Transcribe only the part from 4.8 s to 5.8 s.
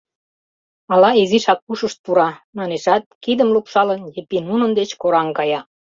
кораҥ кая...